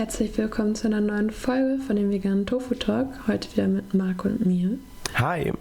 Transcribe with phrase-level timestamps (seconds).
[0.00, 3.06] herzlich willkommen zu einer neuen Folge von dem veganen Tofu Talk.
[3.26, 4.78] Heute wieder mit Marc und mir.
[5.16, 5.52] Hi.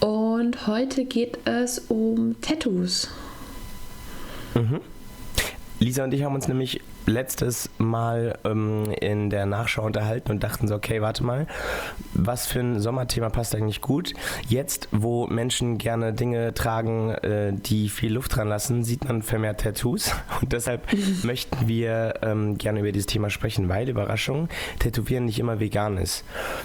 [0.00, 3.08] Und heute geht es um Tattoos.
[4.56, 4.80] Mhm.
[5.78, 10.68] Lisa und ich haben uns nämlich letztes Mal ähm, in der Nachschau unterhalten und dachten
[10.68, 11.46] so, okay, warte mal,
[12.14, 14.14] was für ein Sommerthema passt eigentlich gut?
[14.48, 19.60] Jetzt, wo Menschen gerne Dinge tragen, äh, die viel Luft dran lassen, sieht man vermehrt
[19.60, 20.86] Tattoos und deshalb
[21.22, 24.48] möchten wir ähm, gerne über dieses Thema sprechen, weil, Überraschung,
[24.78, 26.24] Tätowieren nicht immer vegan ist.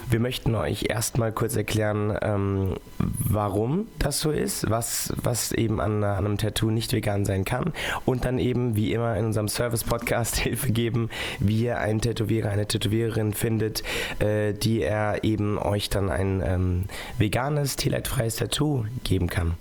[0.10, 6.04] Wir möchten euch erstmal kurz erklären, ähm, warum das so ist, was, was eben an,
[6.04, 7.74] an einem Tattoo nicht vegan sein kann
[8.06, 12.50] und dann eben, wie immer in unserem Service-Podcast, Podcast Hilfe geben, wie ihr einen Tätowierer,
[12.50, 13.84] eine Tätowiererin findet,
[14.20, 16.86] äh, die er eben euch dann ein ähm,
[17.18, 19.54] veganes, tierleidfreies Tattoo geben kann.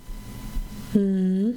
[0.93, 1.55] Hm.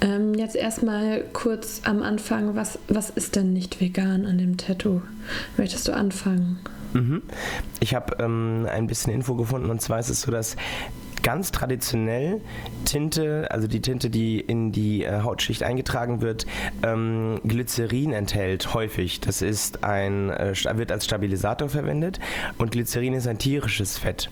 [0.00, 5.02] Ähm, jetzt erstmal kurz am Anfang, was, was ist denn nicht vegan an dem Tattoo?
[5.56, 6.58] Möchtest du anfangen?
[6.92, 7.22] Mhm.
[7.80, 10.56] Ich habe ähm, ein bisschen Info gefunden und zwar ist es so, dass
[11.22, 12.40] ganz traditionell
[12.84, 16.46] Tinte, also die Tinte, die in die äh, Hautschicht eingetragen wird,
[16.82, 19.20] ähm, Glycerin enthält häufig.
[19.20, 22.20] Das ist ein, äh, wird als Stabilisator verwendet
[22.58, 24.30] und Glycerin ist ein tierisches Fett.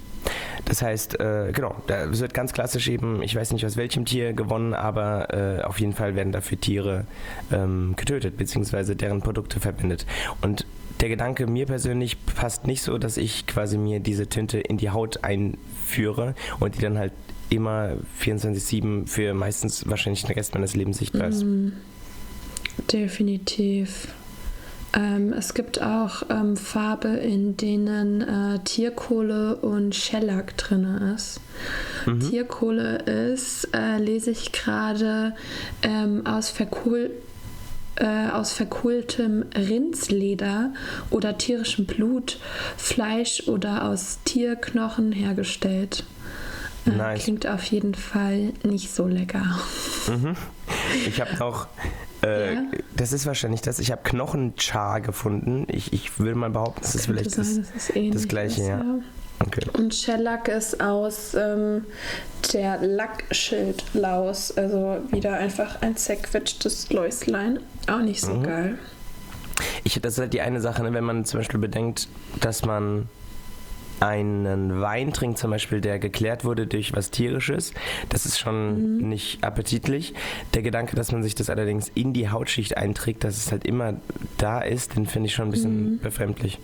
[0.66, 4.32] Das heißt, äh, genau, da wird ganz klassisch eben, ich weiß nicht aus welchem Tier
[4.32, 7.06] gewonnen, aber äh, auf jeden Fall werden dafür Tiere
[7.50, 10.06] ähm, getötet, beziehungsweise deren Produkte verwendet.
[10.42, 10.66] Und
[11.00, 14.90] der Gedanke mir persönlich passt nicht so, dass ich quasi mir diese Tinte in die
[14.90, 17.12] Haut einführe und die dann halt
[17.48, 21.42] immer 24-7 für meistens wahrscheinlich den Rest meines Lebens sichtbar ist.
[21.42, 21.70] Mm,
[22.92, 24.08] definitiv.
[24.92, 30.84] Ähm, es gibt auch ähm, Farbe, in denen äh, Tierkohle und Shellac drin
[31.16, 31.40] ist.
[32.06, 32.20] Mhm.
[32.20, 35.34] Tierkohle ist, äh, lese ich gerade,
[35.82, 37.10] ähm, aus Verkohl
[38.00, 40.72] äh, aus verkohltem Rindsleder
[41.10, 42.40] oder tierischem Blut,
[42.76, 46.04] Fleisch oder aus Tierknochen hergestellt.
[46.86, 47.24] Äh, nice.
[47.24, 49.44] Klingt auf jeden Fall nicht so lecker.
[50.08, 50.34] Mhm.
[51.06, 51.68] Ich habe noch
[52.22, 52.62] äh, ja.
[52.96, 53.78] Das ist wahrscheinlich das.
[53.78, 55.66] Ich habe Knochenchar gefunden.
[55.68, 58.78] Ich, ich würde mal behaupten, das, das ist vielleicht sein, das, das, das, gleiche, ja.
[58.78, 58.84] ja.
[59.46, 59.62] Okay.
[59.72, 61.86] Und Shellac ist aus ähm,
[62.52, 67.60] der Lackschildlaus, also wieder einfach ein zerquetschtes Läuslein.
[67.88, 68.42] Auch nicht so mhm.
[68.42, 68.78] geil.
[69.84, 72.08] Ich, das ist halt die eine Sache, ne, wenn man zum Beispiel bedenkt,
[72.40, 73.08] dass man
[74.00, 77.72] einen Wein trinkt, zum Beispiel, der geklärt wurde durch was Tierisches,
[78.08, 79.08] das ist schon mhm.
[79.08, 80.14] nicht appetitlich.
[80.54, 83.94] Der Gedanke, dass man sich das allerdings in die Hautschicht einträgt, dass es halt immer
[84.38, 85.98] da ist, den finde ich schon ein bisschen mhm.
[85.98, 86.58] befremdlich.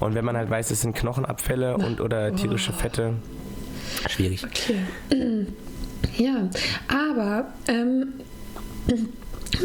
[0.00, 2.78] Und wenn man halt weiß, es sind Knochenabfälle und oder tierische oh.
[2.80, 3.14] Fette,
[4.08, 4.44] schwierig.
[4.44, 5.46] Okay.
[6.16, 6.48] Ja,
[6.86, 8.12] aber ähm,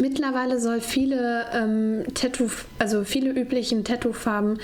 [0.00, 4.58] Mittlerweile soll viele ähm, Tattoo, also viele üblichen Tattoo-Farben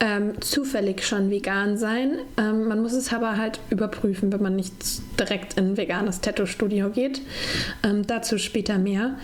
[0.00, 2.18] ähm, zufällig schon vegan sein.
[2.36, 4.74] Ähm, man muss es aber halt überprüfen, wenn man nicht
[5.18, 7.22] direkt in ein veganes Tattoo-Studio geht.
[7.82, 9.16] Ähm, dazu später mehr.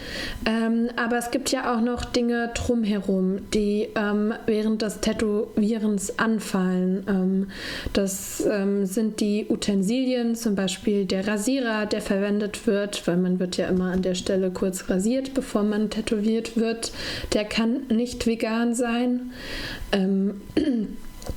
[0.47, 7.50] Ähm, aber es gibt ja auch noch Dinge drumherum, die ähm, während des Tätowierens anfallen.
[7.92, 13.69] das sind die Utensilien, zum Beispiel der Rasierer, der verwendet wird, weil man wird ja
[13.69, 16.93] immer an der Stelle kurz rasiert, bevor man tätowiert wird,
[17.33, 19.33] der kann nicht vegan sein.
[19.93, 20.41] Ähm,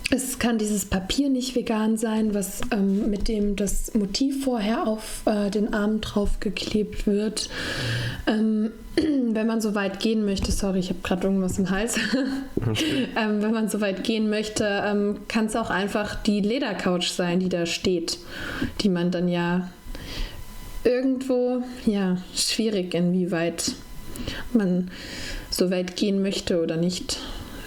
[0.09, 5.23] es kann dieses Papier nicht vegan sein, was ähm, mit dem das Motiv vorher auf
[5.25, 7.50] äh, den Arm draufgeklebt wird.
[8.28, 11.97] Ähm, wenn man so weit gehen möchte, sorry, ich habe gerade irgendwas im Hals.
[13.16, 17.40] ähm, wenn man so weit gehen möchte, ähm, kann es auch einfach die Ledercouch sein,
[17.40, 18.19] die da steht,
[18.81, 19.69] die man dann ja
[20.84, 23.73] irgendwo, ja, schwierig, inwieweit
[24.53, 24.91] man
[25.50, 27.19] so weit gehen möchte oder nicht.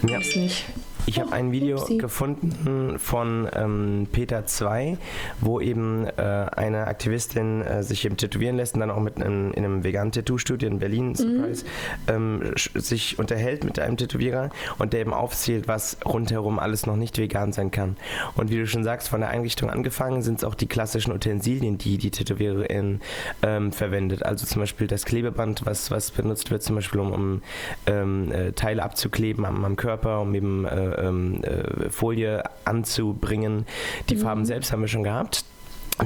[0.07, 0.19] Ja.
[0.19, 0.65] Weiß nicht.
[1.07, 1.97] Ich habe ein Video Upsi.
[1.97, 4.97] gefunden von ähm, Peter 2,
[5.39, 9.53] wo eben äh, eine Aktivistin äh, sich eben tätowieren lässt und dann auch mit einem,
[9.53, 11.63] in einem veganen Tattoo-Studio in Berlin, Surprise,
[12.07, 12.41] mhm.
[12.43, 14.49] ähm, sich unterhält mit einem Tätowierer
[14.79, 17.95] und der eben aufzählt, was rundherum alles noch nicht vegan sein kann.
[18.35, 21.77] Und wie du schon sagst, von der Einrichtung angefangen sind es auch die klassischen Utensilien,
[21.77, 22.99] die die Tätowiererin
[23.43, 24.23] ähm, verwendet.
[24.23, 27.41] Also zum Beispiel das Klebeband, was, was benutzt wird, zum Beispiel um, um
[27.85, 33.65] ähm, äh, Teile abzukleben am, am Körper, um eben äh, ähm, äh, Folie anzubringen.
[34.09, 34.19] Die mhm.
[34.19, 35.43] Farben selbst haben wir schon gehabt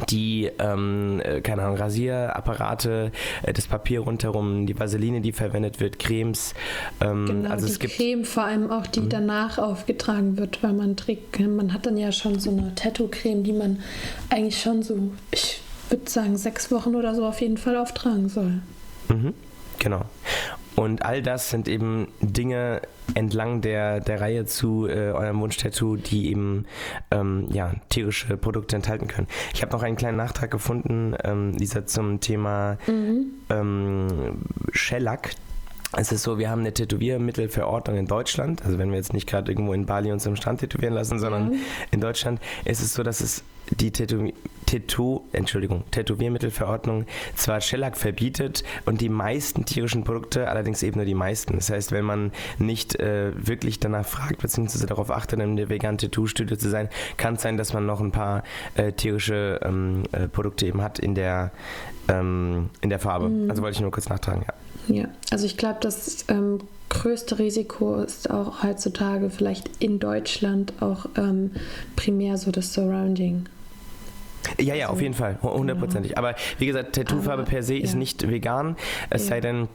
[0.09, 3.11] die, ähm, äh, keine Ahnung, Rasierapparate,
[3.43, 6.53] äh, das Papier rundherum, die Vaseline, die verwendet wird, Cremes.
[7.01, 9.09] Ähm, genau, also die es gibt Creme, vor allem auch die mhm.
[9.09, 13.53] danach aufgetragen wird, weil man trägt, man hat dann ja schon so eine Tattoo-Creme, die
[13.53, 13.79] man
[14.29, 18.61] eigentlich schon so, ich würde sagen, sechs Wochen oder so auf jeden Fall auftragen soll.
[19.09, 19.33] Mhm,
[19.77, 20.05] genau.
[20.75, 22.81] Und all das sind eben Dinge
[23.13, 26.65] entlang der, der Reihe zu äh, eurem Wunsch-Tattoo, die eben
[27.11, 29.27] ähm, ja, tierische Produkte enthalten können.
[29.53, 33.33] Ich habe noch einen kleinen Nachtrag gefunden, ähm, dieser zum Thema mhm.
[33.49, 34.41] ähm,
[34.71, 35.31] Shellac.
[35.97, 38.63] Es ist so, wir haben eine Tätowiermittelverordnung in Deutschland.
[38.63, 41.49] Also wenn wir jetzt nicht gerade irgendwo in Bali uns am Strand tätowieren lassen, sondern
[41.49, 41.55] mhm.
[41.91, 43.43] in Deutschland ist es so, dass es
[43.79, 44.31] die Tätow
[44.71, 47.05] Tattoo, Entschuldigung, Tätowiermittelverordnung
[47.35, 51.55] zwar Shellac verbietet und die meisten tierischen Produkte, allerdings eben nur die meisten.
[51.55, 55.97] Das heißt, wenn man nicht äh, wirklich danach fragt, beziehungsweise darauf achtet, in der veganen
[55.97, 58.43] Tattoo-Studio zu sein, kann es sein, dass man noch ein paar
[58.75, 61.51] äh, tierische ähm, äh, Produkte eben hat in der,
[62.07, 63.27] ähm, in der Farbe.
[63.27, 63.49] Mhm.
[63.49, 64.53] Also wollte ich nur kurz nachtragen, ja.
[64.87, 71.05] Ja, also ich glaube, das ähm, größte Risiko ist auch heutzutage vielleicht in Deutschland auch
[71.17, 71.51] ähm,
[71.95, 73.45] primär so das Surrounding.
[74.59, 76.15] Ja, ja, also, auf jeden Fall, hundertprozentig.
[76.15, 76.27] Genau.
[76.27, 77.83] Aber wie gesagt, Tattoofarbe per se ja.
[77.83, 78.75] ist nicht vegan,
[79.09, 79.29] es ja.
[79.29, 79.67] sei denn,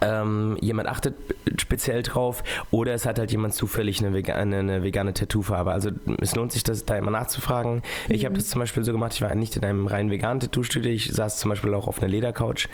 [0.00, 1.14] ähm, jemand achtet
[1.60, 5.72] speziell drauf oder es hat halt jemand zufällig eine vegane, eine vegane Tattoofarbe.
[5.72, 5.90] Also
[6.20, 7.76] es lohnt sich, das da immer nachzufragen.
[7.76, 8.14] Mhm.
[8.14, 10.90] Ich habe das zum Beispiel so gemacht, ich war nicht in einem rein veganen Tattoo-Studio,
[10.90, 12.68] ich saß zum Beispiel auch auf einer Ledercouch,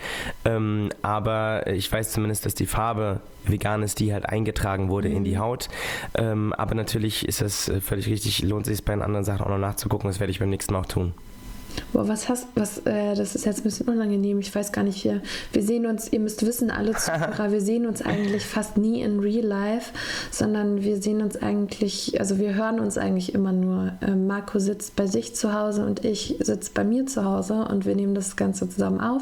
[0.45, 5.17] ähm, aber ich weiß zumindest, dass die Farbe vegan ist, die halt eingetragen wurde mhm.
[5.17, 5.39] in die mhm.
[5.39, 5.69] Haut.
[6.15, 9.49] Ähm, aber natürlich ist das völlig richtig, lohnt sich es bei den anderen Sachen auch
[9.49, 11.13] noch nachzugucken, das werde ich beim nächsten Mal auch tun.
[11.95, 14.39] Boah, was hast was, äh, das ist jetzt ein bisschen unangenehm.
[14.39, 15.21] Ich weiß gar nicht, wir,
[15.53, 19.21] wir sehen uns, ihr müsst wissen, alle Zuhörer, wir sehen uns eigentlich fast nie in
[19.21, 19.93] Real Life,
[20.29, 23.93] sondern wir sehen uns eigentlich, also wir hören uns eigentlich immer nur.
[24.01, 27.85] Äh, Marco sitzt bei sich zu Hause und ich sitze bei mir zu Hause und
[27.85, 29.21] wir nehmen das Ganze zusammen auf.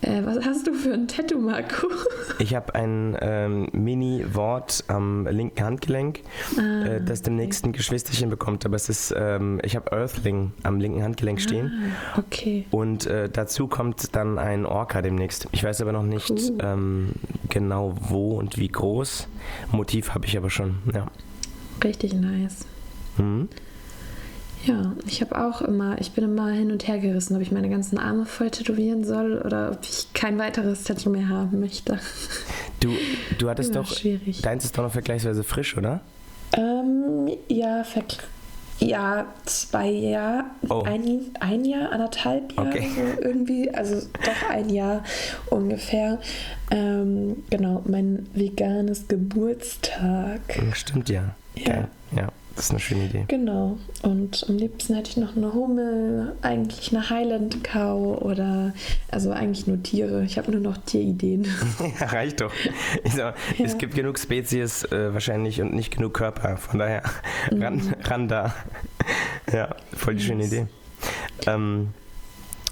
[0.00, 1.86] Äh, was hast du für ein Tattoo, Marco?
[2.40, 6.22] Ich habe ein ähm, Mini-Wort am linken Handgelenk,
[6.58, 10.80] ah, äh, das dem nächsten Geschwisterchen bekommt, aber es ist, ähm, ich habe Earthling am
[10.80, 11.70] linken Handgelenk stehen.
[11.70, 11.99] Ah.
[12.16, 12.66] Okay.
[12.70, 15.48] Und äh, dazu kommt dann ein Orca demnächst.
[15.52, 16.58] Ich weiß aber noch nicht cool.
[16.62, 17.12] ähm,
[17.48, 19.28] genau wo und wie groß.
[19.72, 21.06] Motiv habe ich aber schon, ja.
[21.82, 22.66] Richtig nice.
[23.16, 23.48] Mhm.
[24.64, 27.70] Ja, ich habe auch immer, ich bin immer hin und her gerissen, ob ich meine
[27.70, 31.98] ganzen Arme voll tätowieren soll oder ob ich kein weiteres Tattoo mehr haben möchte.
[32.80, 32.90] Du,
[33.38, 34.40] du hattest doch, schwierig.
[34.42, 36.00] deins ist doch noch vergleichsweise frisch, oder?
[36.54, 38.39] Ähm, ja, vergleichsweise
[38.80, 40.82] ja, zwei Jahre, oh.
[40.82, 42.88] ein, ein Jahr, anderthalb Jahre okay.
[42.94, 45.04] so irgendwie, also doch ein Jahr
[45.50, 46.18] ungefähr.
[46.70, 50.40] Ähm, genau, mein veganes Geburtstag.
[50.72, 51.34] Stimmt ja.
[51.56, 51.62] Ja.
[51.62, 51.84] Okay.
[52.16, 52.28] ja.
[52.60, 53.24] Das ist eine schöne Idee.
[53.26, 53.78] Genau.
[54.02, 58.74] Und am liebsten hätte ich noch eine Hummel, eigentlich eine Highland Cow oder
[59.10, 60.24] also eigentlich nur Tiere.
[60.24, 61.44] Ich habe nur noch Tierideen.
[62.00, 62.52] ja, reicht doch.
[63.04, 63.64] Sag, ja.
[63.64, 66.58] Es gibt genug Spezies äh, wahrscheinlich und nicht genug Körper.
[66.58, 67.02] Von daher
[67.50, 67.94] ran, mhm.
[68.04, 68.54] ran da.
[69.50, 70.66] ja, voll die schöne Idee.
[71.46, 71.94] Ähm,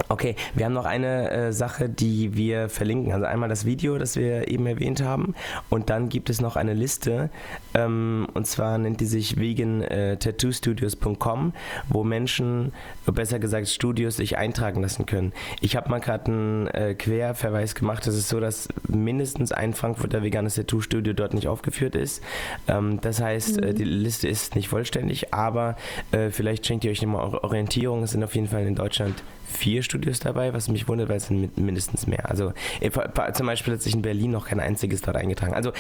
[0.07, 3.13] Okay, wir haben noch eine äh, Sache, die wir verlinken.
[3.13, 5.35] Also einmal das Video, das wir eben erwähnt haben.
[5.71, 7.31] Und dann gibt es noch eine Liste.
[7.75, 11.53] Ähm, und zwar nennt die sich vegan-tattoostudios.com,
[11.89, 12.73] wo Menschen,
[13.07, 15.33] besser gesagt Studios, sich eintragen lassen können.
[15.61, 18.07] Ich habe mal gerade einen äh, Querverweis gemacht.
[18.07, 22.23] Das ist so, dass mindestens ein Frankfurter veganes Tattoo-Studio dort nicht aufgeführt ist.
[22.69, 23.69] Ähm, das heißt, äh, mhm.
[23.69, 25.75] äh, die Liste ist nicht vollständig, aber
[26.13, 28.05] äh, vielleicht schenkt ihr euch nochmal Orientierung.
[28.05, 31.27] Es sind auf jeden Fall in Deutschland vier Studios dabei, was mich wundert, weil es
[31.27, 32.29] sind mindestens mehr.
[32.29, 32.91] Also äh,
[33.33, 35.55] zum Beispiel hat sich in Berlin noch kein einziges dort eingetragen.
[35.55, 35.73] Also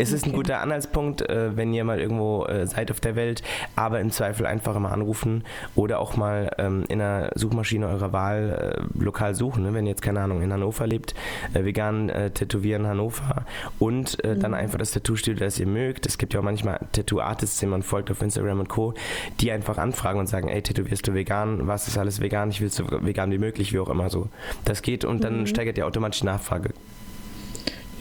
[0.00, 3.42] es ist ein guter Anhaltspunkt, äh, wenn ihr mal irgendwo äh, seid auf der Welt,
[3.76, 8.86] aber im Zweifel einfach mal anrufen oder auch mal ähm, in einer Suchmaschine eurer Wahl
[8.96, 9.62] äh, lokal suchen.
[9.62, 9.74] Ne?
[9.74, 11.14] Wenn ihr jetzt, keine Ahnung, in Hannover lebt,
[11.52, 13.44] äh, vegan äh, tätowieren Hannover
[13.78, 14.40] und äh, mhm.
[14.40, 16.06] dann einfach das Tattoo-Studio, das ihr mögt.
[16.06, 18.94] Es gibt ja auch manchmal Tattoo-Artists, denen man folgt auf Instagram und Co.,
[19.40, 21.66] die einfach anfragen und sagen, ey, tätowierst du vegan?
[21.66, 22.50] Was ist alles vegan?
[22.50, 24.28] Ich will so vegan wie möglich, wie auch immer so.
[24.64, 25.46] Das geht und dann mhm.
[25.46, 26.70] steigert ihr automatisch die Nachfrage.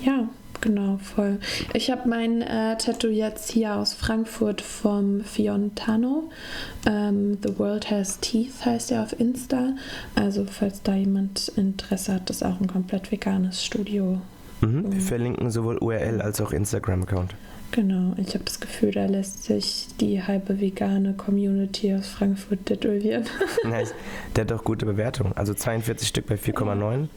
[0.02, 0.30] Ja,
[0.62, 1.40] Genau, voll.
[1.74, 6.30] Ich habe mein äh, Tattoo jetzt hier aus Frankfurt vom Fiontano.
[6.86, 9.76] Ähm, The World Has Teeth heißt er auf Insta.
[10.16, 14.20] Also falls da jemand Interesse hat, das ist auch ein komplett veganes Studio.
[14.62, 14.92] Mhm.
[14.92, 17.36] Wir verlinken sowohl URL als auch Instagram-Account.
[17.72, 23.26] Genau, ich habe das Gefühl, da lässt sich die halbe vegane Community aus Frankfurt tätowieren.
[23.64, 23.94] nice.
[24.36, 25.34] Der hat doch gute Bewertungen.
[25.34, 27.08] Also 42 Stück bei 4,9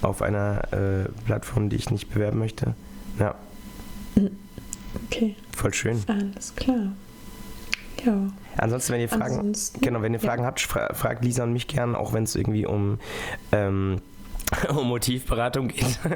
[0.00, 2.74] auf einer äh, Plattform, die ich nicht bewerben möchte.
[3.18, 3.34] Ja.
[5.06, 5.36] Okay.
[5.54, 6.02] Voll schön.
[6.06, 6.92] Alles klar.
[8.04, 8.28] Ja.
[8.56, 11.66] Ansonsten, wenn ihr Fragen, Ansonsten, genau, wenn ihr Fragen habt, fra fragt Lisa und mich
[11.66, 12.98] gern, auch wenn es irgendwie um
[13.52, 14.00] ähm,
[14.68, 15.98] um Motivberatung geht.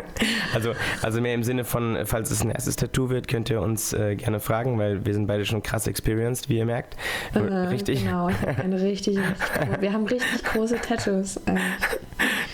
[0.55, 3.93] Also, also mehr im Sinne von, falls es ein erstes Tattoo wird, könnt ihr uns
[3.95, 6.97] äh, gerne fragen, weil wir sind beide schon krass experienced, wie ihr merkt.
[7.35, 8.05] Äh, richtig?
[8.05, 11.41] Genau, eine richtig, richtig wir haben richtig große Tattoos.
[11.47, 11.63] Eigentlich.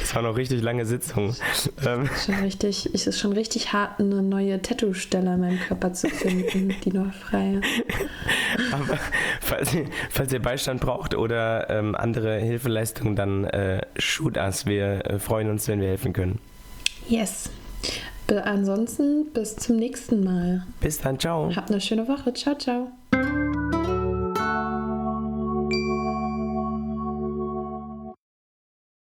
[0.09, 1.37] Das war noch richtig lange Sitzung.
[1.85, 2.09] Ähm.
[2.25, 6.75] Schon richtig, es ist schon richtig hart, eine neue Tattoo-Stelle in meinem Körper zu finden,
[6.85, 8.73] die noch frei ist.
[8.73, 8.99] Aber
[9.43, 14.65] falls ihr, falls ihr Beistand braucht oder ähm, andere Hilfeleistungen, dann äh, shoot us.
[14.65, 16.39] Wir äh, freuen uns, wenn wir helfen können.
[17.07, 17.51] Yes.
[18.29, 20.67] Ansonsten bis zum nächsten Mal.
[20.81, 21.55] Bis dann, ciao.
[21.55, 22.33] Habt eine schöne Woche.
[22.33, 22.91] Ciao, ciao.